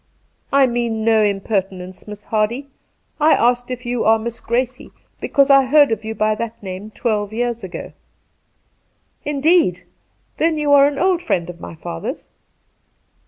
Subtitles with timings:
[0.31, 2.07] * I mean no impertinence.
[2.07, 2.67] Miss Hardy,
[3.19, 4.89] I asked if you are Miss Gracie
[5.19, 7.93] because I heard of you by that name twelve years ago.''
[9.31, 9.83] Indeed!
[10.37, 12.29] Then you are an old friend of my father's